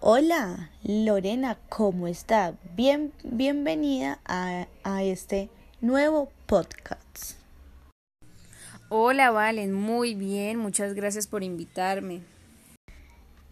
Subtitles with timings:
[0.00, 2.54] Hola, Lorena, ¿cómo está?
[2.74, 5.48] Bien, bienvenida a, a este
[5.80, 7.36] nuevo podcast.
[8.88, 12.22] Hola, Valen, muy bien, muchas gracias por invitarme.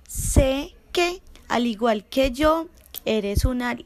[0.09, 2.67] Sé que, al igual que yo,
[3.05, 3.77] eres una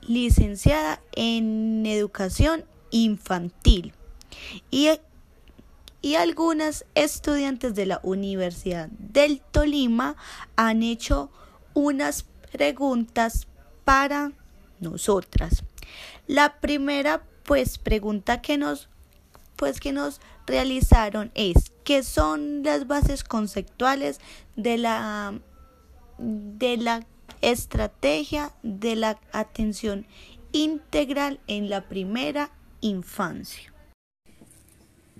[0.00, 3.92] licenciada en educación infantil
[4.70, 4.88] y,
[6.02, 10.16] y algunas estudiantes de la Universidad del Tolima
[10.56, 11.30] han hecho
[11.74, 13.46] unas preguntas
[13.84, 14.32] para
[14.80, 15.62] nosotras.
[16.26, 18.88] La primera pues pregunta que nos
[19.56, 24.20] pues que nos realizaron es ¿qué son las bases conceptuales
[24.56, 25.34] de la
[26.18, 27.06] de la
[27.40, 30.06] estrategia de la atención
[30.52, 33.69] integral en la primera infancia.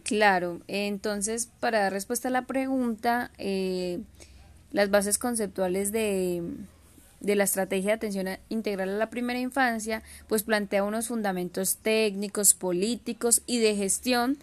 [0.04, 4.00] Claro, entonces para dar respuesta a la pregunta, eh,
[4.72, 6.42] las bases conceptuales de,
[7.20, 12.54] de la estrategia de atención integral a la primera infancia, pues plantea unos fundamentos técnicos,
[12.54, 14.38] políticos y de gestión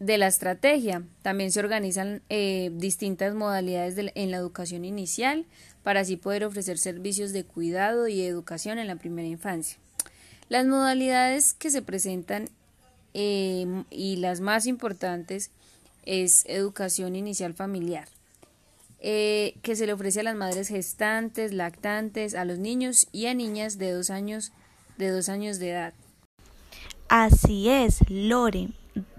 [0.00, 1.02] de la estrategia.
[1.22, 5.46] También se organizan eh, distintas modalidades en la educación inicial
[5.82, 9.78] para así poder ofrecer servicios de cuidado y educación en la primera infancia.
[10.48, 12.50] Las modalidades que se presentan
[13.18, 15.50] em, y las más importantes
[16.02, 18.08] es educación inicial familiar,
[19.00, 23.32] eh, que se le ofrece a las madres gestantes, lactantes, a los niños y a
[23.32, 24.52] niñas de dos años
[24.98, 25.94] de, dos años de edad.
[27.08, 28.68] Así es, Lore.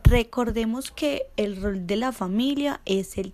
[0.04, 3.34] Recordemos que el rol de la familia es el,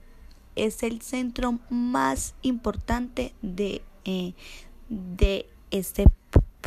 [0.55, 4.31] es el centro más importante de, eh,
[4.87, 6.05] de este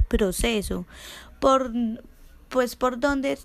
[0.08, 0.84] proceso,
[1.40, 1.72] por,
[2.50, 3.38] pues por donde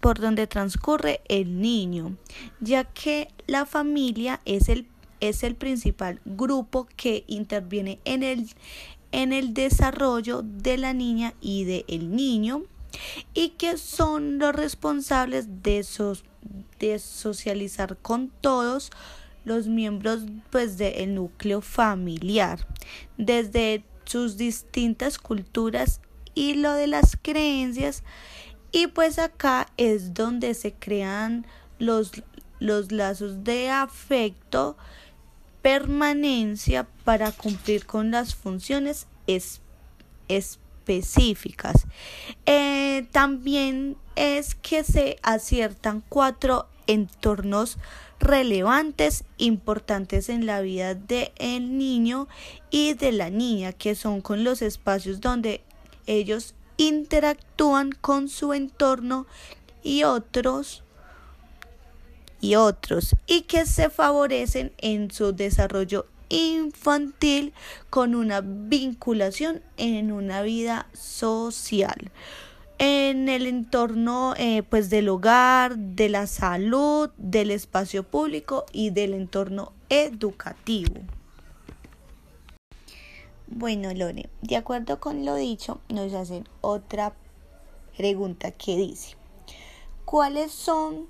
[0.00, 2.16] por donde transcurre el niño,
[2.60, 4.86] ya que la familia es el,
[5.20, 8.48] es el principal grupo que interviene en el,
[9.12, 12.62] en el desarrollo de la niña y del niño
[13.34, 15.84] y que son los responsables de,
[16.78, 18.90] de socializar con todos
[19.44, 22.66] los miembros pues del núcleo familiar
[23.16, 26.00] desde sus distintas culturas
[26.34, 28.04] y lo de las creencias
[28.72, 31.46] y pues acá es donde se crean
[31.78, 32.12] los,
[32.58, 34.76] los lazos de afecto
[35.62, 39.06] permanencia para cumplir con las funciones
[40.28, 41.86] específicas.
[42.46, 47.78] Eh, también es que se aciertan cuatro entornos
[48.18, 52.28] relevantes, importantes en la vida del niño
[52.70, 55.62] y de la niña, que son con los espacios donde
[56.06, 59.26] ellos interactúan con su entorno
[59.82, 60.82] y otros
[62.40, 67.52] y otros y que se favorecen en su desarrollo infantil
[67.90, 72.10] con una vinculación en una vida social
[72.78, 79.14] en el entorno eh, pues del hogar, de la salud, del espacio público y del
[79.14, 80.94] entorno educativo.
[83.50, 87.14] Bueno, Lore, de acuerdo con lo dicho, nos hacen otra
[87.96, 89.16] pregunta que dice,
[90.04, 91.08] ¿cuáles son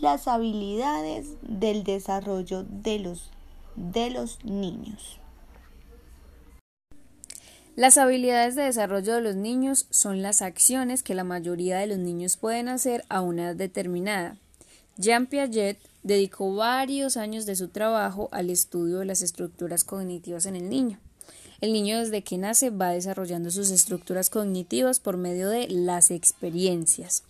[0.00, 3.30] las habilidades del desarrollo de los
[3.78, 5.20] de los niños.
[7.76, 11.98] Las habilidades de desarrollo de los niños son las acciones que la mayoría de los
[11.98, 14.36] niños pueden hacer a una edad determinada.
[14.96, 20.56] Jean Piaget dedicó varios años de su trabajo al estudio de las estructuras cognitivas en
[20.56, 20.98] el niño.
[21.60, 27.24] El niño desde que nace va desarrollando sus estructuras cognitivas por medio de las experiencias.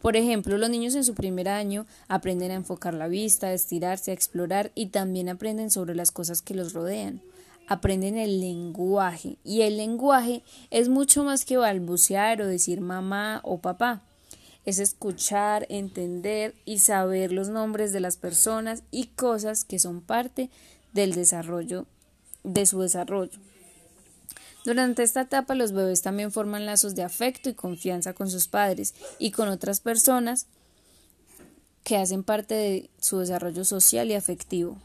[0.00, 4.10] Por ejemplo, los niños en su primer año aprenden a enfocar la vista, a estirarse,
[4.10, 7.22] a explorar y también aprenden sobre las cosas que los rodean.
[7.68, 13.58] Aprenden el lenguaje y el lenguaje es mucho más que balbucear o decir mamá o
[13.58, 14.02] papá.
[14.66, 20.50] Es escuchar, entender y saber los nombres de las personas y cosas que son parte
[20.92, 21.86] del desarrollo
[22.44, 23.38] de su desarrollo.
[24.64, 28.94] Durante esta etapa los bebés también forman lazos de afecto y confianza con sus padres
[29.18, 30.46] y con otras personas
[31.82, 34.78] que hacen parte de su desarrollo social y afectivo.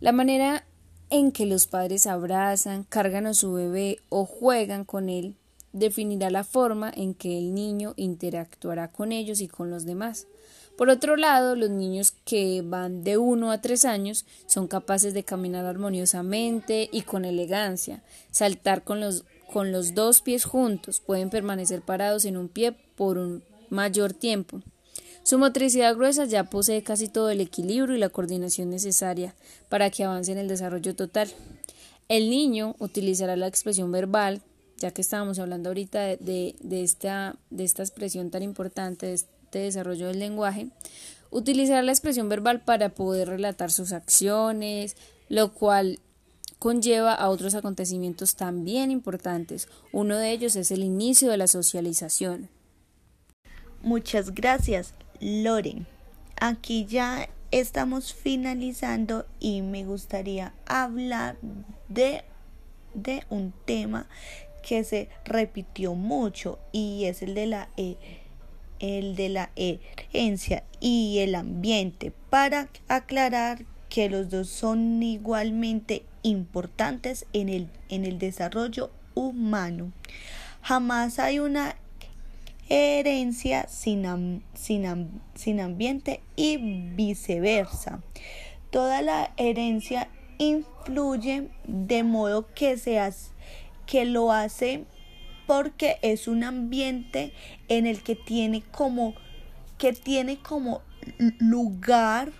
[0.00, 0.64] La manera
[1.10, 5.36] en que los padres abrazan, cargan a su bebé o juegan con él
[5.76, 10.26] definirá la forma en que el niño interactuará con ellos y con los demás.
[10.76, 15.24] Por otro lado, los niños que van de 1 a 3 años son capaces de
[15.24, 21.80] caminar armoniosamente y con elegancia, saltar con los, con los dos pies juntos, pueden permanecer
[21.80, 24.60] parados en un pie por un mayor tiempo.
[25.22, 29.34] Su motricidad gruesa ya posee casi todo el equilibrio y la coordinación necesaria
[29.68, 31.28] para que avance en el desarrollo total.
[32.08, 34.40] El niño utilizará la expresión verbal,
[34.76, 39.16] ya que estábamos hablando ahorita de, esta, de esta expresión tan importante,
[39.52, 40.68] de desarrollo del lenguaje,
[41.30, 44.96] utilizará la expresión verbal para poder relatar sus acciones,
[45.28, 45.98] lo cual
[46.58, 49.68] conlleva a otros acontecimientos también importantes.
[49.92, 52.48] Uno de ellos es el inicio de la socialización.
[53.82, 54.94] Muchas gracias.
[55.20, 55.86] Loren.
[56.40, 61.38] Aquí ya estamos finalizando y me gustaría hablar
[61.88, 62.24] de,
[62.94, 64.08] de un tema
[64.62, 67.96] que se repitió mucho y es el de la e,
[68.80, 77.26] el de la herencia y el ambiente para aclarar que los dos son igualmente importantes
[77.32, 79.92] en el, en el desarrollo humano.
[80.62, 81.76] Jamás hay una
[82.68, 88.02] herencia sin, sin, ambiente y viceversa.
[88.70, 90.08] Toda la herencia
[90.38, 93.00] influye de modo que, se
[93.86, 94.84] que lo hace
[95.46, 97.32] porque es un ambiente
[97.68, 99.14] en el que tiene como
[99.78, 100.82] que tiene como
[101.38, 102.32] lugar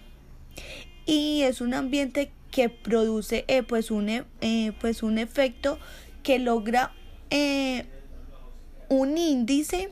[1.04, 5.78] y es un ambiente que produce eh, pues, un, eh, pues un efecto
[6.22, 6.92] que logra
[7.30, 7.84] eh,
[8.88, 9.90] un índice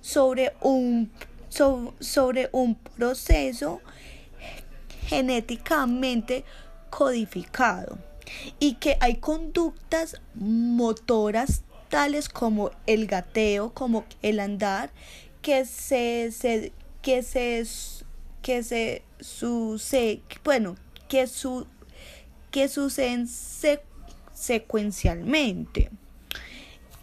[0.00, 1.10] sobre un,
[2.00, 3.80] sobre un proceso
[5.06, 6.44] genéticamente
[6.90, 7.98] codificado
[8.58, 11.62] y que hay conductas motoras
[11.94, 14.90] tales como el gateo, como el andar,
[15.42, 17.64] que se, que se
[18.42, 20.74] que se sucede, bueno,
[21.08, 21.68] que su
[22.50, 23.28] que suceden
[24.32, 25.92] secuencialmente.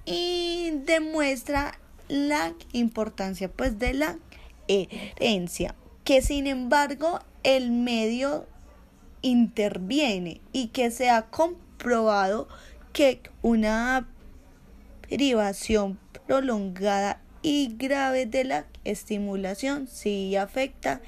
[0.05, 1.79] Y demuestra
[2.09, 4.19] la importancia pues de la
[4.67, 5.73] herencia,
[6.03, 8.45] que sin embargo el medio
[9.21, 12.49] interviene y que se ha comprobado
[12.91, 14.05] que una
[15.11, 21.01] privación prolongada y grave de la estimulación sí afecta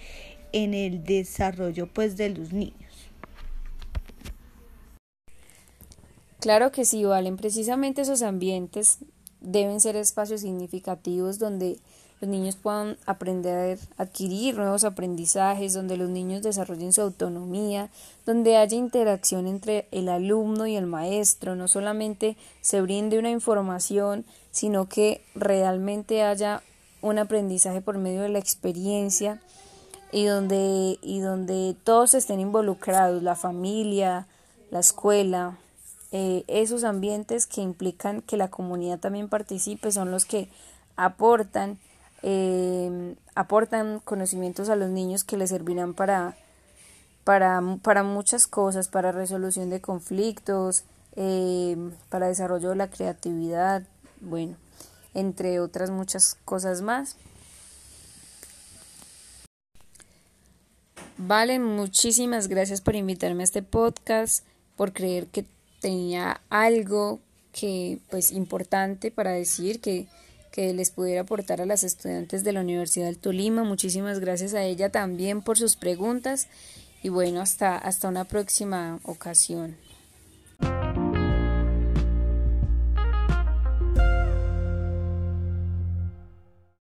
[0.51, 2.75] en el desarrollo pues de los niños.
[6.41, 7.37] Claro que sí, Valen.
[7.37, 8.99] Precisamente esos ambientes
[9.39, 11.79] deben ser espacios significativos donde
[12.23, 17.89] los niños puedan aprender, adquirir nuevos aprendizajes, donde los niños desarrollen su autonomía,
[18.25, 24.23] donde haya interacción entre el alumno y el maestro, no solamente se brinde una información,
[24.51, 26.63] sino que realmente haya
[27.01, 29.41] un aprendizaje por medio de la experiencia
[30.13, 34.27] y donde, y donde todos estén involucrados, la familia,
[34.71, 35.57] la escuela,
[36.13, 40.47] eh, esos ambientes que implican que la comunidad también participe son los que
[40.95, 41.79] aportan
[42.23, 46.35] eh, aportan conocimientos a los niños que les servirán para,
[47.25, 50.85] para, para muchas cosas, para resolución de conflictos,
[51.15, 51.75] eh,
[52.09, 53.83] para desarrollo de la creatividad,
[54.21, 54.55] bueno,
[55.13, 57.17] entre otras muchas cosas más.
[61.17, 64.45] Vale, muchísimas gracias por invitarme a este podcast,
[64.75, 65.45] por creer que
[65.79, 67.19] tenía algo
[67.51, 70.07] que pues importante para decir que,
[70.53, 73.63] que les pudiera aportar a las estudiantes de la Universidad del Tolima.
[73.63, 76.47] Muchísimas gracias a ella también por sus preguntas
[77.01, 79.75] y bueno, hasta, hasta una próxima ocasión.